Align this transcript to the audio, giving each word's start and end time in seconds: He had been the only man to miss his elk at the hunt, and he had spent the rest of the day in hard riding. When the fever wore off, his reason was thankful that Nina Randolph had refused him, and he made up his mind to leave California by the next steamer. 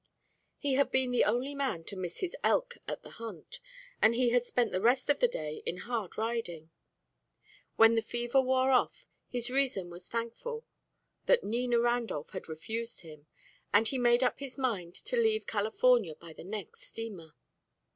He 0.57 0.73
had 0.73 0.89
been 0.89 1.11
the 1.11 1.25
only 1.25 1.53
man 1.53 1.83
to 1.83 1.95
miss 1.95 2.21
his 2.21 2.35
elk 2.43 2.73
at 2.87 3.03
the 3.03 3.11
hunt, 3.21 3.59
and 4.01 4.15
he 4.15 4.29
had 4.29 4.47
spent 4.47 4.71
the 4.71 4.81
rest 4.81 5.11
of 5.11 5.19
the 5.19 5.27
day 5.27 5.61
in 5.63 5.77
hard 5.77 6.17
riding. 6.17 6.71
When 7.75 7.93
the 7.93 8.01
fever 8.01 8.41
wore 8.41 8.71
off, 8.71 9.05
his 9.29 9.51
reason 9.51 9.91
was 9.91 10.07
thankful 10.07 10.65
that 11.27 11.43
Nina 11.43 11.77
Randolph 11.79 12.31
had 12.31 12.49
refused 12.49 13.01
him, 13.01 13.27
and 13.71 13.87
he 13.89 13.99
made 13.99 14.23
up 14.23 14.39
his 14.39 14.57
mind 14.57 14.95
to 14.95 15.17
leave 15.17 15.45
California 15.45 16.15
by 16.15 16.33
the 16.33 16.43
next 16.45 16.81
steamer. 16.81 17.35